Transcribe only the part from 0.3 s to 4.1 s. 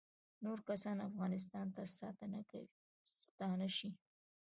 نور کسان افغانستان ته ستانه شي